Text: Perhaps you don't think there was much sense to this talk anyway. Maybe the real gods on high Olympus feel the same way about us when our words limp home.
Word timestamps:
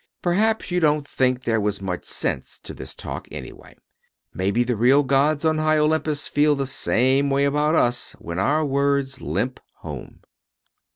Perhaps 0.23 0.71
you 0.71 0.79
don't 0.79 1.07
think 1.07 1.43
there 1.43 1.61
was 1.61 1.79
much 1.79 2.05
sense 2.05 2.57
to 2.61 2.73
this 2.73 2.95
talk 2.95 3.27
anyway. 3.31 3.77
Maybe 4.33 4.63
the 4.63 4.75
real 4.75 5.03
gods 5.03 5.45
on 5.45 5.59
high 5.59 5.77
Olympus 5.77 6.27
feel 6.27 6.55
the 6.55 6.65
same 6.65 7.29
way 7.29 7.45
about 7.45 7.75
us 7.75 8.13
when 8.17 8.39
our 8.39 8.65
words 8.65 9.21
limp 9.21 9.59
home. 9.81 10.21